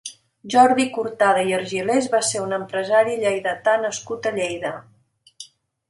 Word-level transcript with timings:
Jordi 0.53 0.85
Cortada 0.95 1.43
i 1.51 1.53
Argilés 1.59 2.09
va 2.15 2.23
ser 2.29 2.43
un 2.47 2.57
empresari 2.59 3.15
lleidatà 3.23 3.79
nascut 3.87 4.31
a 4.33 4.37
Lleida. 4.41 4.77